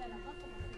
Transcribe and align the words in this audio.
Minuit. 0.00 0.69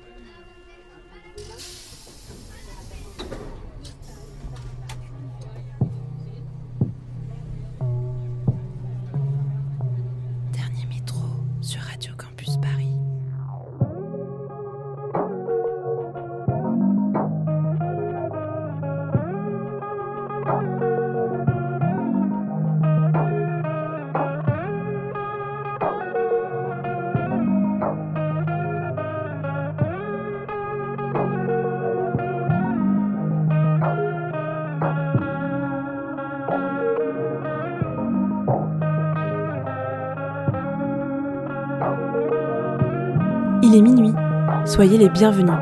Soyez 44.72 44.96
les 44.96 45.10
bienvenus. 45.10 45.52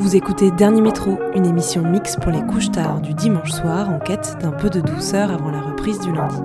Vous 0.00 0.16
écoutez 0.16 0.50
Dernier 0.50 0.80
Métro, 0.80 1.16
une 1.32 1.46
émission 1.46 1.88
mixte 1.88 2.18
pour 2.18 2.32
les 2.32 2.42
couches 2.42 2.72
tard 2.72 3.00
du 3.00 3.14
dimanche 3.14 3.52
soir 3.52 3.88
en 3.88 4.00
quête 4.00 4.36
d'un 4.40 4.50
peu 4.50 4.68
de 4.68 4.80
douceur 4.80 5.30
avant 5.30 5.52
la 5.52 5.60
reprise 5.60 6.00
du 6.00 6.12
lundi. 6.12 6.40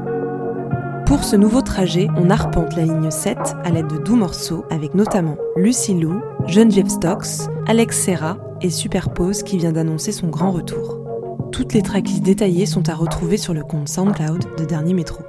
Pour 1.07 1.23
ce 1.23 1.35
nouveau 1.35 1.63
trajet, 1.63 2.07
on 2.15 2.29
arpente 2.29 2.75
la 2.75 2.83
ligne 2.83 3.09
7 3.09 3.39
à 3.63 3.71
l'aide 3.71 3.87
de 3.87 3.97
doux 3.97 4.15
morceaux 4.15 4.63
avec 4.70 4.93
notamment 4.93 5.37
Lucy 5.55 5.95
Lou, 5.95 6.21
Geneviève 6.45 6.87
Stocks, 6.87 7.49
Alex 7.65 7.98
Serra 7.99 8.37
et 8.61 8.70
Superpose 8.70 9.41
qui 9.41 9.57
vient 9.57 9.71
d'annoncer 9.71 10.11
son 10.11 10.27
grand 10.27 10.51
retour. 10.51 10.99
Toutes 11.51 11.73
les 11.73 11.82
tracklists 11.82 12.21
détaillées 12.21 12.67
sont 12.67 12.89
à 12.89 12.93
retrouver 12.93 13.37
sur 13.37 13.55
le 13.55 13.63
compte 13.63 13.89
SoundCloud 13.89 14.45
de 14.55 14.65
Dernier 14.65 14.93
Métro. 14.93 15.23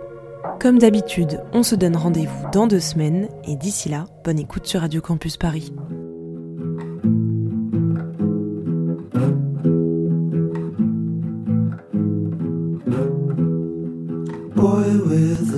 Comme 0.61 0.79
d'habitude, 0.79 1.41
on 1.55 1.63
se 1.63 1.77
donne 1.77 1.97
rendez-vous 1.97 2.51
dans 2.53 2.67
deux 2.67 2.79
semaines 2.79 3.29
et 3.45 3.57
d'ici 3.57 3.89
là, 3.89 4.05
bonne 4.23 4.39
écoute 4.39 4.67
sur 4.67 4.83
Radio 4.83 5.01
Campus 5.01 5.39
Paris. 5.39 5.73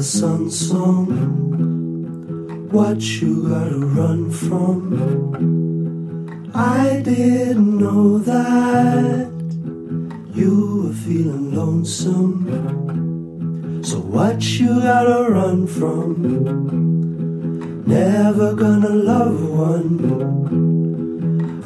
The 0.01 0.07
sun 0.07 0.49
song, 0.49 1.09
what 2.71 2.99
you 3.21 3.47
gotta 3.51 3.79
run 3.79 4.31
from? 4.31 4.81
I 6.55 7.03
didn't 7.05 7.77
know 7.77 8.17
that 8.17 9.31
you 10.33 10.85
were 10.85 10.95
feeling 10.95 11.55
lonesome. 11.55 12.39
So 13.85 13.99
what 13.99 14.43
you 14.59 14.81
gotta 14.81 15.31
run 15.31 15.67
from? 15.67 16.23
Never 17.87 18.55
gonna 18.55 18.95
love 19.13 19.51
one. 19.51 20.01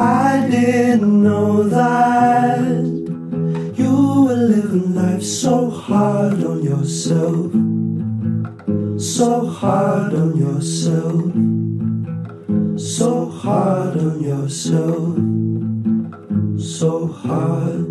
I 0.00 0.48
didn't 0.50 1.22
know 1.22 1.62
that 1.68 2.82
you 3.76 4.24
were 4.24 4.42
living 4.54 4.92
life 4.96 5.22
so 5.22 5.70
hard 5.70 6.42
on 6.42 6.64
yourself. 6.64 7.73
So 9.04 9.46
hard 9.46 10.14
on 10.14 10.34
yourself. 10.34 11.30
So 12.80 13.26
hard 13.26 13.98
on 13.98 14.22
yourself. 14.22 15.18
So 16.58 17.08
hard. 17.08 17.84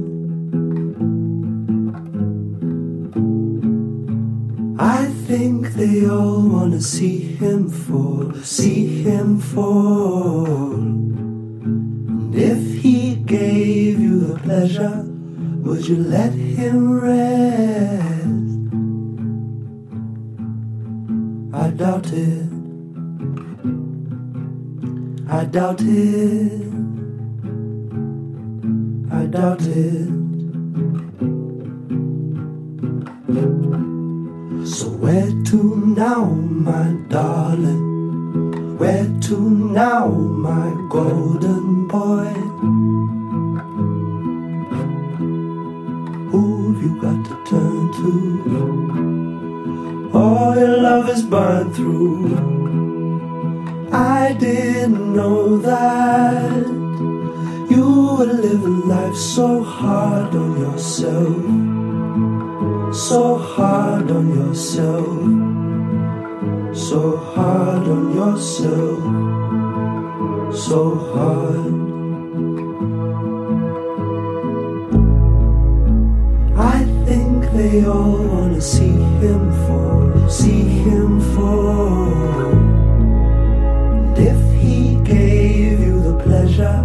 I 4.79 5.05
think 5.27 5.73
they 5.73 6.09
all 6.09 6.49
wanna 6.49 6.81
see 6.81 7.19
him 7.19 7.69
fall, 7.69 8.33
see 8.41 9.03
him 9.03 9.39
fall. 9.39 10.73
And 10.73 12.33
if 12.33 12.81
he 12.81 13.17
gave 13.17 13.99
you 13.99 14.19
the 14.19 14.39
pleasure, 14.39 15.05
would 15.61 15.87
you 15.87 15.97
let 15.97 16.33
him 16.33 16.99
rest? 16.99 18.22
Doubt 21.83 22.13
it. 22.13 22.49
I 25.27 25.43
doubt 25.43 25.81
it. 25.81 26.71
I 29.11 29.25
doubt 29.25 29.61
it. 29.63 30.07
So 34.65 34.87
where 35.03 35.27
to 35.49 35.59
now, 35.97 36.23
my 36.23 36.95
darling? 37.09 38.77
Where 38.77 39.09
to 39.27 39.49
now, 39.49 40.07
my 40.07 40.69
golden 40.89 41.89
boy? 41.89 42.31
Who've 46.31 46.81
you 46.81 47.01
got 47.01 47.25
to 47.25 47.35
turn 47.49 47.91
to? 47.97 49.12
All 50.13 50.55
your 50.55 50.77
love 50.77 51.09
is 51.09 51.23
burned 51.23 51.75
through. 51.75 52.37
I 53.91 54.33
didn't 54.33 55.13
know 55.13 55.57
that 55.57 56.67
you 57.69 58.15
were 58.17 58.33
living 58.47 58.87
life 58.87 59.15
so 59.15 59.63
hard 59.63 60.35
on 60.35 60.59
yourself 60.59 61.73
so 62.93 63.37
hard 63.37 64.11
on 64.11 64.29
yourself, 64.35 65.07
so 66.77 67.17
hard 67.17 67.87
on 67.87 68.13
yourself, 68.13 68.99
so 70.55 70.95
hard. 71.11 71.73
I 76.55 76.92
they 77.53 77.85
all 77.85 78.17
wanna 78.17 78.59
see 78.59 78.97
him 79.21 79.51
fall, 79.67 80.29
see 80.29 80.63
him 80.85 81.21
fall. 81.35 82.51
And 84.07 84.17
if 84.17 84.61
he 84.61 84.95
gave 85.03 85.79
you 85.79 86.01
the 86.01 86.17
pleasure, 86.23 86.83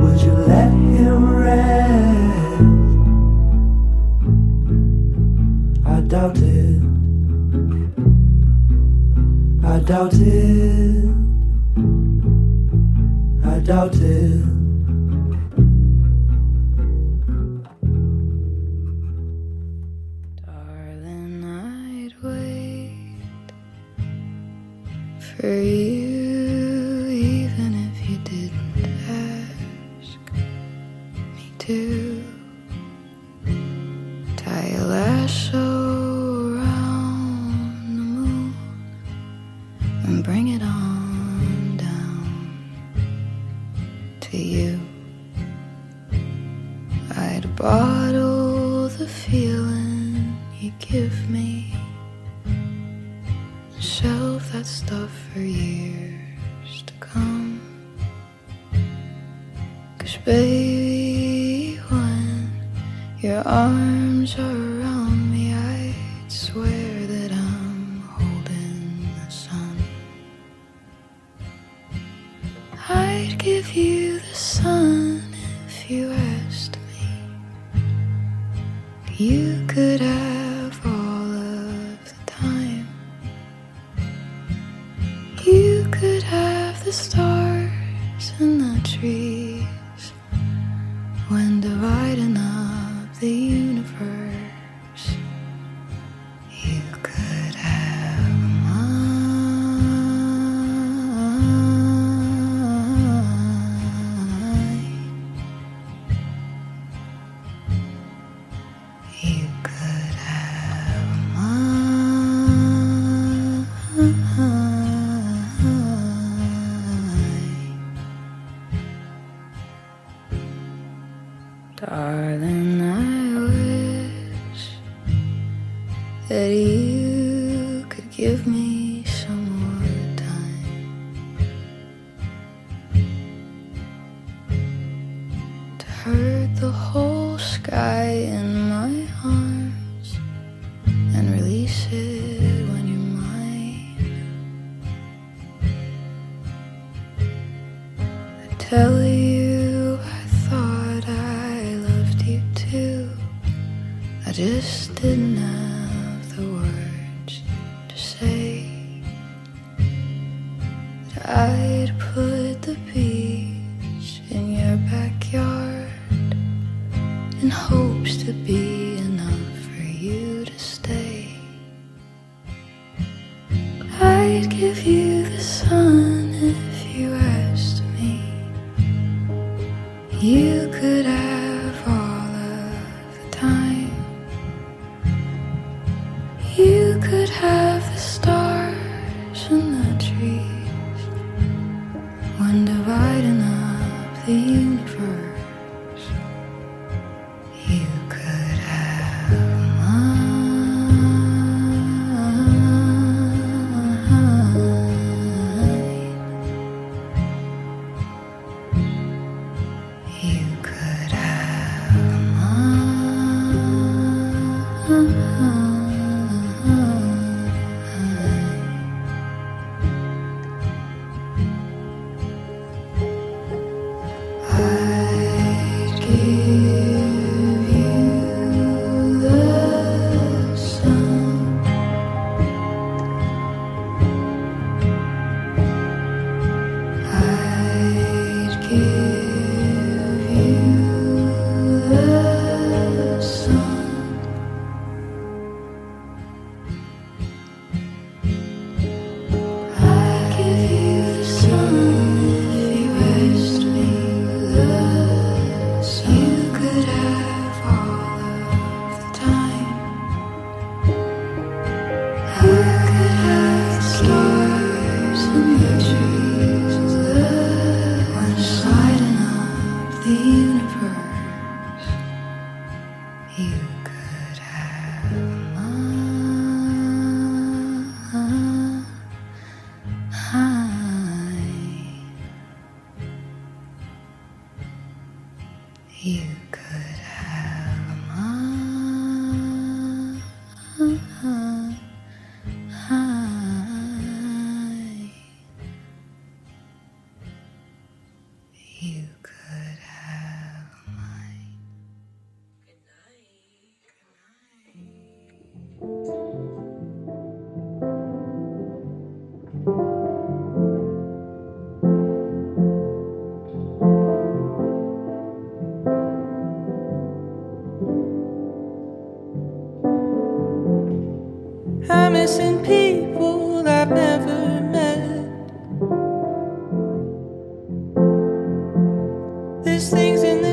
would 0.00 0.20
you 0.20 0.32
let 0.32 0.70
him 0.70 1.36
rest? 1.36 2.62
I 5.84 6.00
doubt 6.12 6.38
it. 6.38 6.82
I 9.64 9.78
doubt 9.80 10.14
it. 10.14 11.04
I 13.44 13.58
doubt 13.58 13.96
it. 13.96 14.55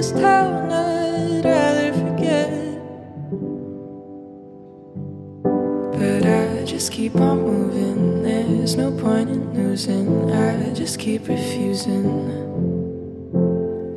this 0.03 0.19
town 0.19 0.69
I'd 0.69 1.45
rather 1.45 1.93
forget. 1.93 2.49
But 5.93 6.25
I 6.25 6.65
just 6.65 6.91
keep 6.91 7.15
on 7.15 7.41
moving, 7.43 8.23
there's 8.23 8.75
no 8.75 8.91
point 8.91 9.29
in 9.29 9.53
losing. 9.53 10.29
I 10.29 10.73
just 10.73 10.99
keep 10.99 11.27
refusing. 11.29 12.05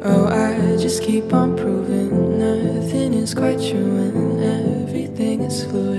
Oh, 0.04 0.26
I 0.28 0.76
just 0.76 1.02
keep 1.02 1.32
on 1.32 1.56
proving 1.56 2.38
nothing 2.38 3.14
is 3.14 3.34
quite 3.34 3.58
true 3.58 3.96
and 4.06 4.88
everything 4.88 5.42
is 5.42 5.64
fluid. 5.64 5.95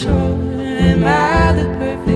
sure 0.00 0.12
am 0.12 1.04
I 1.04 1.52
the 1.52 1.64
perfect? 1.78 2.09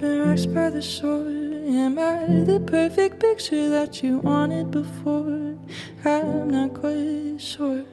open 0.00 0.28
rocks 0.28 0.46
by 0.46 0.70
the 0.70 0.80
shore. 0.80 1.28
Am 1.28 1.98
I 1.98 2.44
the 2.44 2.60
perfect 2.60 3.20
picture 3.20 3.68
that 3.68 4.02
you 4.02 4.18
wanted 4.18 4.70
before? 4.70 5.58
I'm 6.04 6.48
not 6.48 6.72
quite 6.72 7.36
sure. 7.38 7.84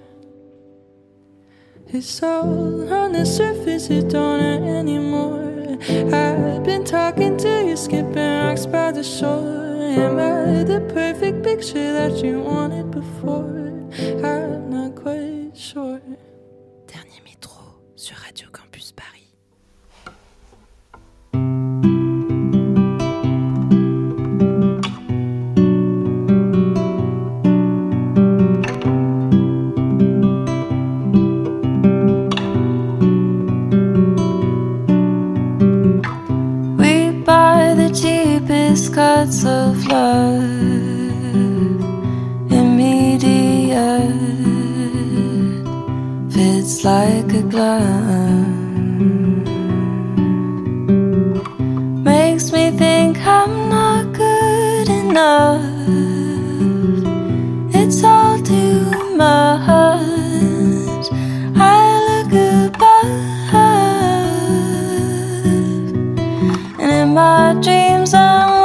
It's 1.88 2.24
all 2.24 2.94
on 2.94 3.12
the 3.12 3.26
surface, 3.26 3.90
it 3.90 4.10
don't 4.10 4.40
hurt 4.40 4.64
anymore. 4.64 5.78
I've 5.82 6.64
been 6.64 6.86
talking 6.86 7.36
to 7.38 7.66
you, 7.68 7.76
skipping 7.76 8.16
rocks 8.16 8.66
by 8.66 8.92
the 8.94 9.04
shore. 9.04 9.66
Am 10.06 10.18
I 10.18 10.64
the 10.64 10.80
perfect 10.94 11.44
picture 11.44 11.92
that 11.92 12.24
you 12.24 12.40
wanted 12.40 12.90
before? 12.92 13.84
I'm 14.24 14.57
makes 52.52 52.72
me 52.72 52.78
think 52.78 53.18
I'm 53.26 53.70
not 53.70 54.14
good 54.14 54.90
enough. 54.90 55.64
It's 57.74 58.04
all 58.04 58.42
too 58.42 59.16
much. 59.16 61.08
I 61.56 62.00
look 62.08 62.32
above, 62.72 63.54
and 66.80 66.92
in 66.92 67.14
my 67.14 67.54
dreams, 67.62 68.14
I'm. 68.14 68.57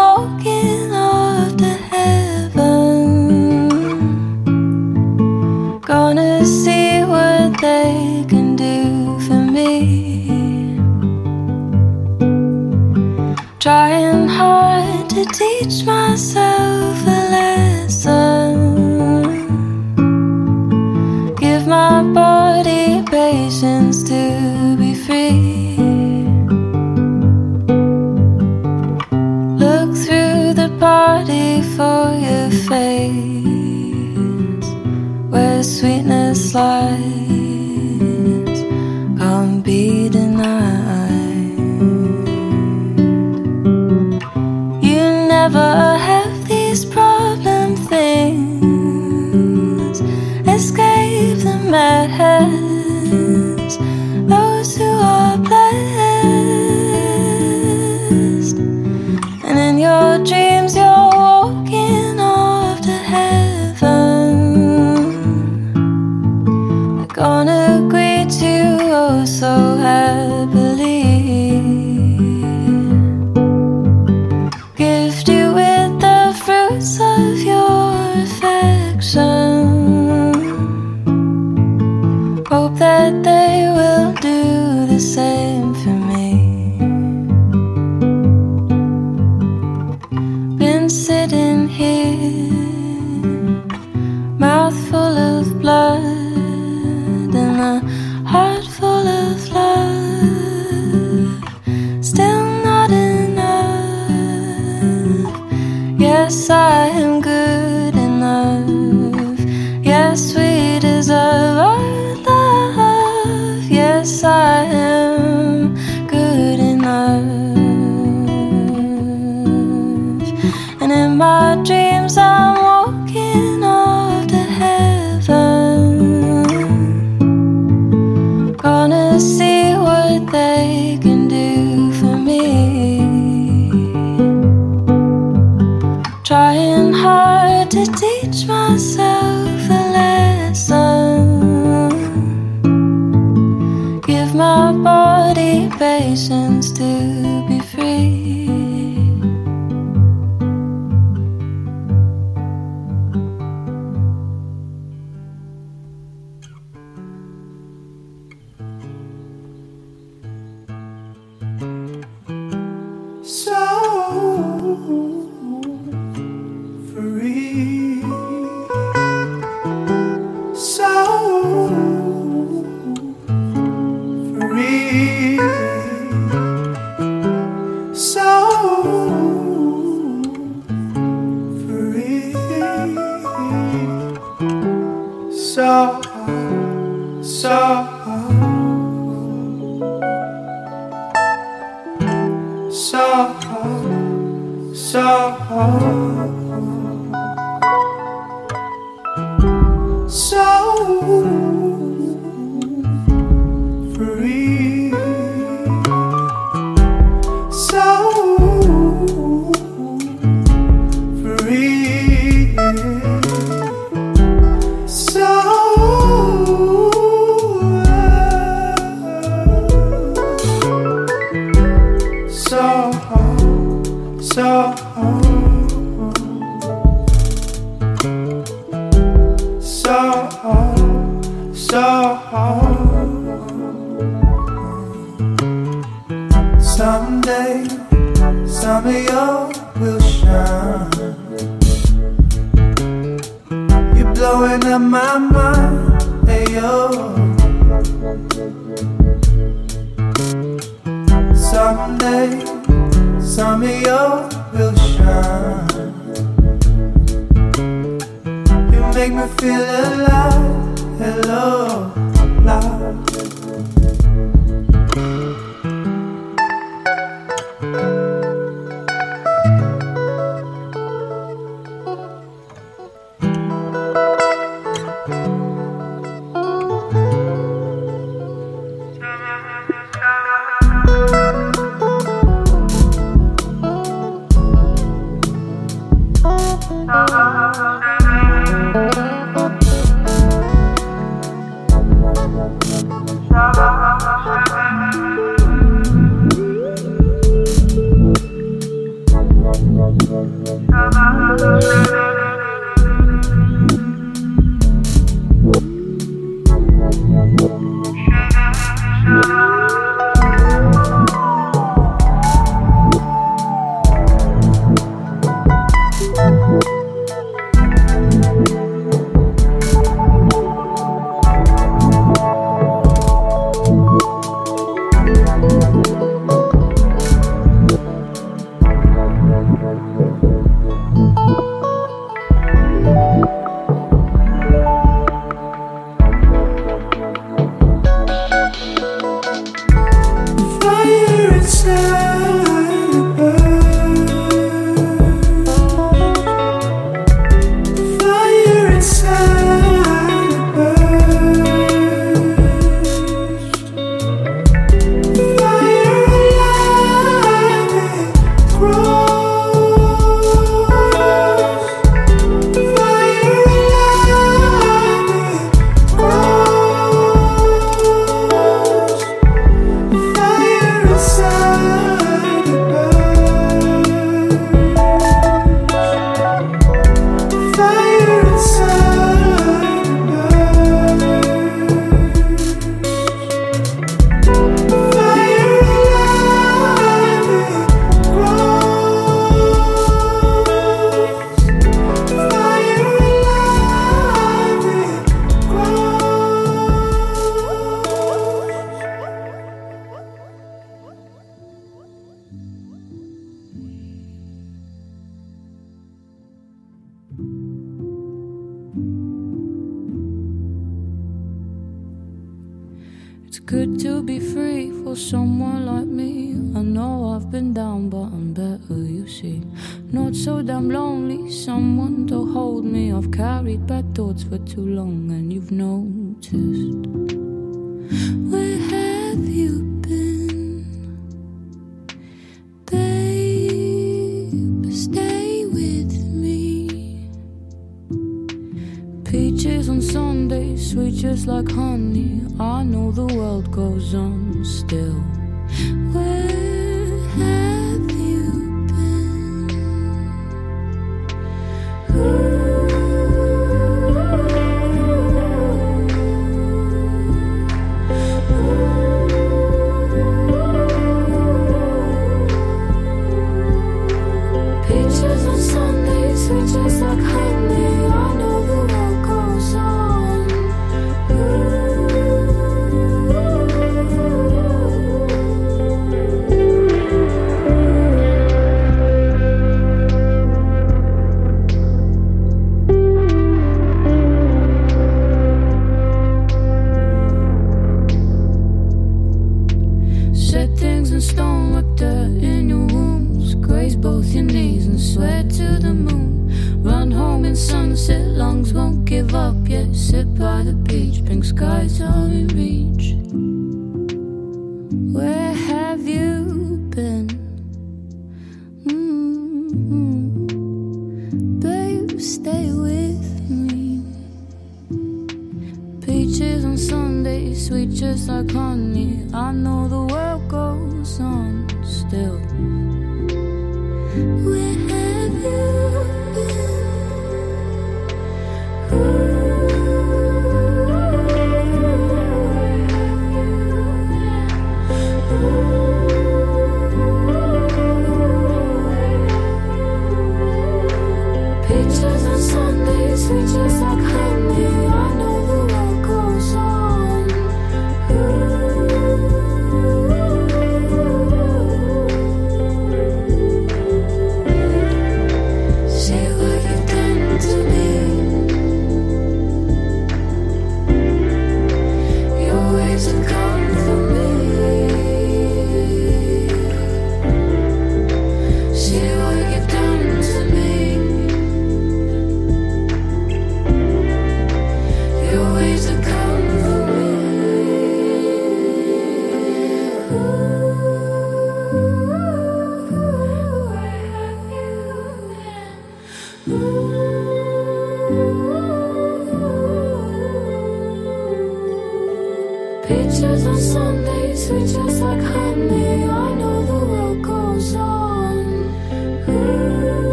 Not 419.92 420.16
so 420.16 420.40
damn 420.40 420.70
lonely, 420.70 421.30
someone 421.30 422.06
to 422.06 422.24
hold 422.32 422.64
me. 422.64 422.92
I've 422.94 423.10
carried 423.10 423.66
bad 423.66 423.94
thoughts 423.94 424.22
for 424.22 424.38
too 424.38 424.64
long, 424.64 425.10
and 425.10 425.30
you've 425.30 425.50
noticed. 425.50 427.12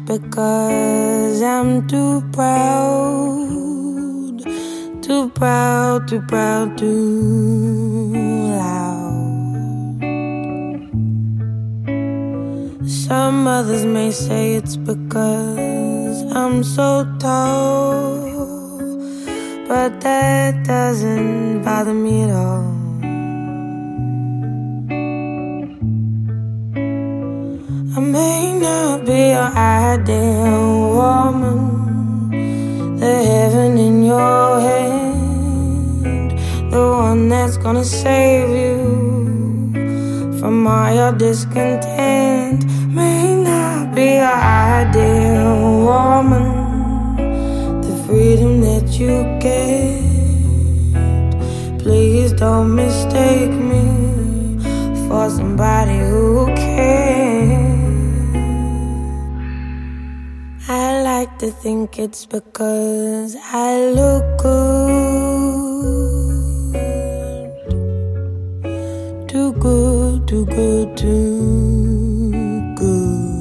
Because 0.00 1.42
I'm 1.42 1.86
too 1.88 2.22
proud, 2.32 3.48
too 5.02 5.30
proud, 5.30 6.08
too 6.08 6.20
proud, 6.22 6.76
too 6.76 8.12
loud. 8.60 8.98
Some 12.86 13.46
others 13.46 13.84
may 13.84 14.10
say 14.10 14.54
it's 14.54 14.76
because 14.76 16.22
I'm 16.32 16.62
so 16.62 17.06
tall, 17.18 18.20
but 19.68 20.00
that 20.00 20.64
doesn't 20.64 21.62
bother 21.62 21.94
me 21.94 22.22
at 22.24 22.30
all. 22.30 22.76
I 27.96 28.00
may 28.00 28.57
be 29.08 29.30
your 29.30 29.50
ideal 29.56 30.92
woman, 31.00 32.28
the 33.00 33.14
heaven 33.30 33.78
in 33.78 34.04
your 34.04 34.60
hand, 34.60 36.32
the 36.70 36.82
one 37.06 37.30
that's 37.30 37.56
gonna 37.56 37.84
save 37.84 38.50
you 38.50 38.76
from 40.38 40.66
all 40.66 40.92
your 40.94 41.12
discontent. 41.12 42.66
May 42.94 43.34
not 43.48 43.94
be 43.94 44.16
your 44.16 44.40
ideal 44.74 45.56
woman, 45.88 46.46
the 47.80 47.94
freedom 48.04 48.60
that 48.60 48.86
you 49.00 49.24
get. 49.40 50.04
Please 51.82 52.32
don't 52.34 52.74
mistake 52.74 53.56
me 53.70 53.84
for 55.08 55.30
somebody 55.30 55.96
who 55.96 56.27
to 61.38 61.50
think 61.52 61.98
it's 62.00 62.26
because 62.26 63.36
I 63.36 63.90
look 63.90 64.38
good. 64.38 64.88
Too 69.28 69.52
good, 69.52 70.26
too 70.26 70.46
good, 70.46 70.96
too 70.96 72.74
good. 72.74 73.38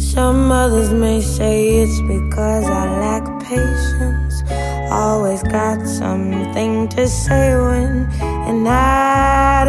Some 0.00 0.50
others 0.50 0.90
may 0.90 1.20
say 1.20 1.82
it's 1.82 2.00
because 2.00 2.64
I 2.64 2.86
lack 3.00 3.24
patience. 3.42 4.42
Always 4.90 5.42
got 5.42 5.86
something 5.86 6.88
to 6.88 7.06
say 7.08 7.54
when 7.56 8.08
you're 8.46 8.54
not 8.54 9.68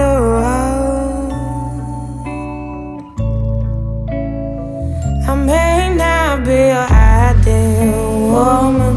woman, 8.36 8.96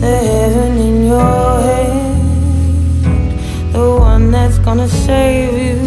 the 0.00 0.16
heaven 0.30 0.72
in 0.88 1.06
your 1.06 1.60
head, 1.66 2.12
the 3.74 3.84
one 4.10 4.30
that's 4.30 4.58
gonna 4.58 4.88
save 4.88 5.52
you 5.66 5.78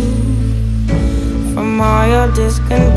from 1.53 1.81
all 1.81 2.07
your 2.07 2.27
discontent. 2.35 2.92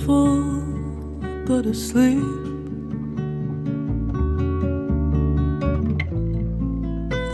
beautiful 0.00 0.62
but 1.46 1.66
asleep. 1.66 2.24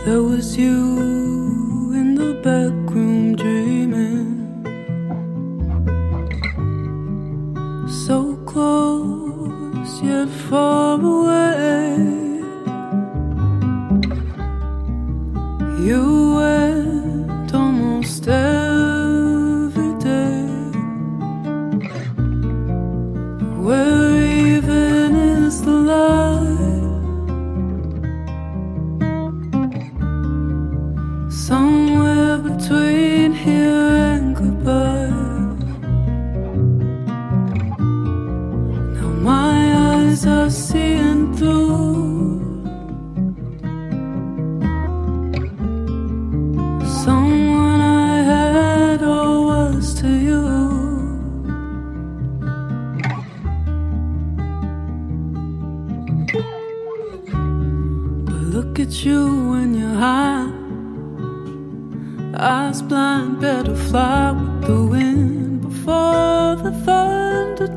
There 0.05 0.23
was 0.23 0.57
you 0.57 1.06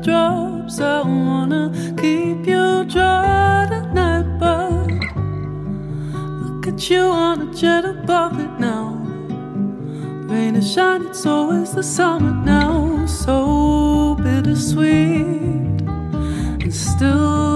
drops. 0.01 0.79
I 0.79 1.01
wanna 1.01 1.71
keep 1.97 2.45
you 2.47 2.85
dry 2.85 3.67
tonight, 3.69 4.27
but 4.39 4.87
look 6.43 6.67
at 6.67 6.89
you 6.89 7.01
on 7.01 7.49
a 7.49 7.53
jet 7.53 7.85
above 7.85 8.39
it 8.39 8.59
now. 8.59 8.97
Rain 10.29 10.55
and 10.55 10.65
shine, 10.65 11.05
it's 11.07 11.25
always 11.25 11.73
the 11.73 11.83
summer 11.83 12.33
now. 12.45 13.05
So 13.05 14.15
bittersweet 14.23 15.81
and 16.63 16.73
still 16.73 17.50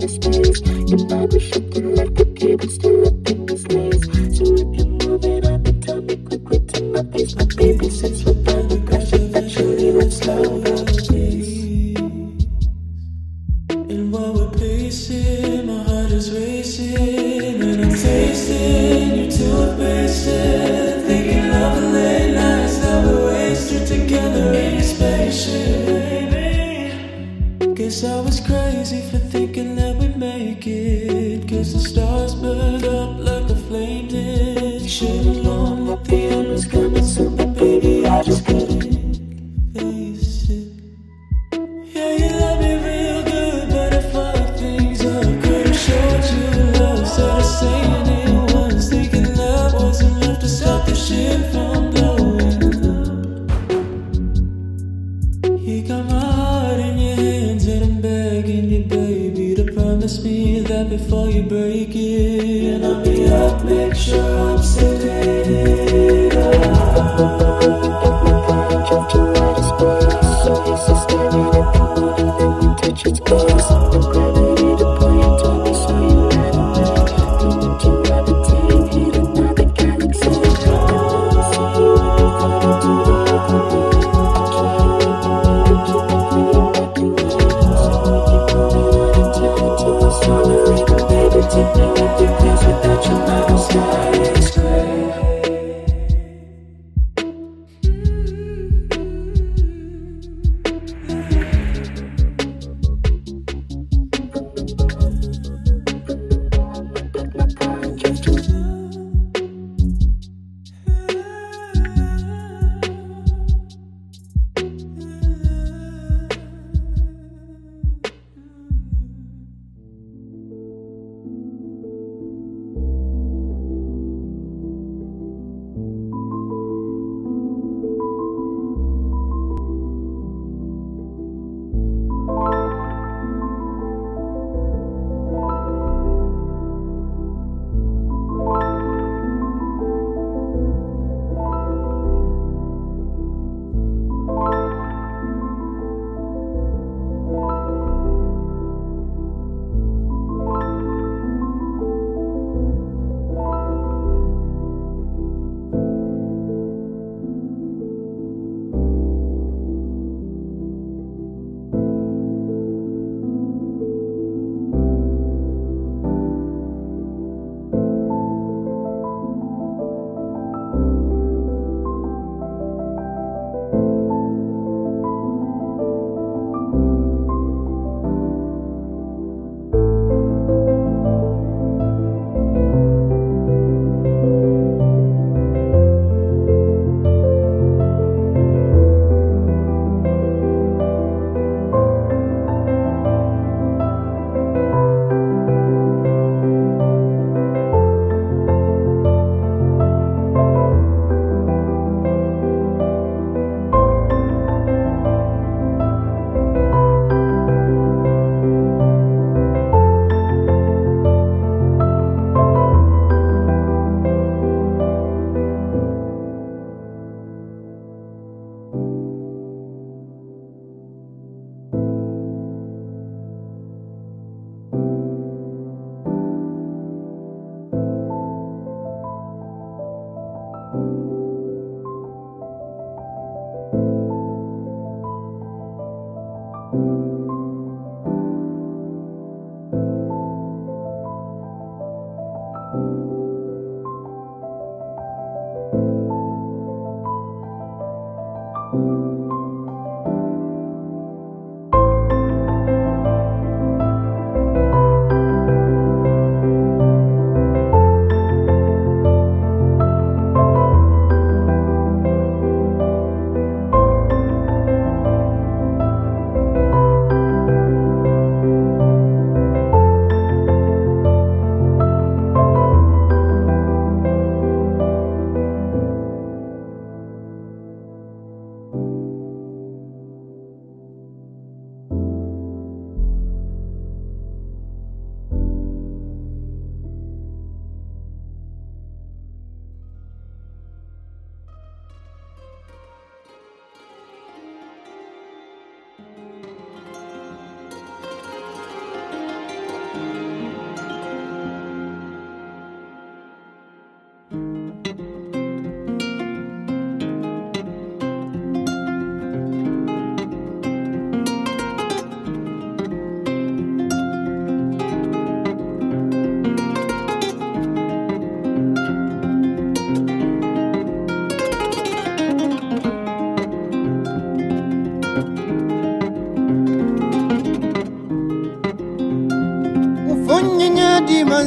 satisfies. 0.00 0.60
You 0.90 0.96
might 1.08 1.30
be 1.30 1.38
shifting 1.38 1.94
like 1.94 2.18
a 2.20 2.24
cable 2.24 2.68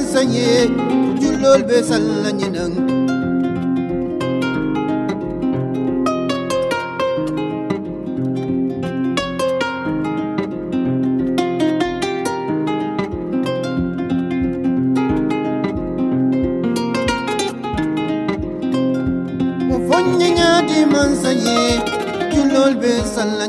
sanye 0.01 0.49
julol 1.21 1.61
be 1.67 1.77
salla 1.89 2.29
nyinang 2.39 2.75
Fonyi 19.87 20.29
nya 20.37 20.61
di 20.67 20.79
man 20.93 21.11
sanye 21.21 21.59
julol 22.31 22.73
be 22.81 22.91
salla 23.13 23.45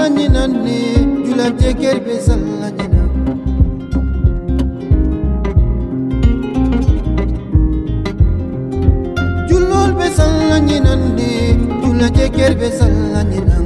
sala 0.00 0.08
nyina 0.16 0.46
ne 0.46 0.76
jula 1.24 1.46
teker 1.60 1.98
be 2.04 2.14
sala 2.26 2.68
nyina 2.76 3.02
julol 9.48 9.90
be 9.98 10.06
sala 10.18 10.56
nyina 10.68 10.94
ne 11.18 11.30
jula 11.82 12.08
teker 12.16 12.52
be 12.60 12.68
sala 12.78 13.20
nyina 13.30 13.59